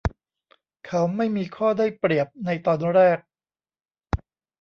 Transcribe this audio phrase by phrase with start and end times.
[0.87, 3.17] เขาไม่มีข้อได้เปรียบในตอนแรก